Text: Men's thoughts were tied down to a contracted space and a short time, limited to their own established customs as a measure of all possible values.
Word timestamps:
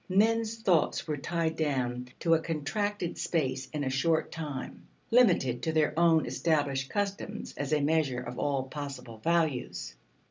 Men's 0.09 0.57
thoughts 0.57 1.07
were 1.07 1.15
tied 1.17 1.55
down 1.57 2.07
to 2.21 2.33
a 2.33 2.39
contracted 2.41 3.19
space 3.19 3.67
and 3.71 3.85
a 3.85 3.89
short 3.91 4.31
time, 4.31 4.87
limited 5.11 5.61
to 5.61 5.71
their 5.73 5.93
own 5.95 6.25
established 6.25 6.89
customs 6.89 7.53
as 7.55 7.71
a 7.71 7.81
measure 7.81 8.19
of 8.21 8.39
all 8.39 8.63
possible 8.63 9.19
values. 9.19 9.93